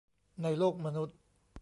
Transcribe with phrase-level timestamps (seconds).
[0.41, 1.17] ในโลกมนุษย์